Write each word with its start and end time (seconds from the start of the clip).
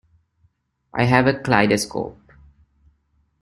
I 0.95 1.03
have 1.03 1.27
a 1.27 1.39
kaleidoscope. 1.39 2.17